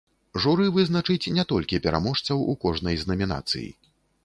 [0.45, 3.67] Журы вызначыць не толькі пераможцаў у кожнай з намінацый.